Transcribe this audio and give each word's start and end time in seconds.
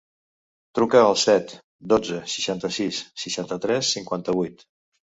Truca 0.79 1.01
al 1.09 1.17
set, 1.25 1.53
dotze, 1.95 2.19
seixanta-sis, 2.39 3.05
seixanta-tres, 3.27 3.97
cinquanta-vuit. 3.99 4.69